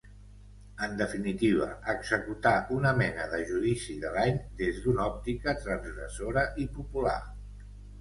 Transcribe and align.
En 0.85 0.95
definitiva, 1.01 1.67
executar 1.93 2.55
una 2.79 2.95
mena 3.03 3.29
de 3.35 3.43
judici 3.51 3.99
de 4.07 4.15
l’any 4.19 4.43
des 4.65 4.83
d’una 4.89 5.09
òptica 5.15 5.57
transgressora 5.65 6.51
i 6.67 6.71
popular. 6.83 7.19